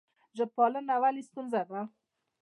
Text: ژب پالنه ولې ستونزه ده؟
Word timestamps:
ژب 0.37 0.49
پالنه 0.57 0.95
ولې 1.01 1.21
ستونزه 1.29 1.61
ده؟ 1.69 1.81